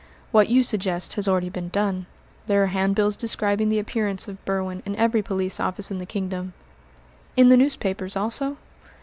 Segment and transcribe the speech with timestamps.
[0.31, 2.07] "What you suggest has already been done.
[2.47, 6.53] There are handbills describing the appearance of Berwin in every police office in the kingdom."
[7.37, 8.57] "In the newspapers, also?"